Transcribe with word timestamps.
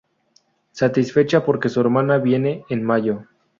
Satisfecha 0.71 1.45
porque 1.45 1.69
su 1.69 1.79
hermana 1.79 2.17
viene 2.17 2.65
en 2.69 2.83
mayo. 2.83 3.25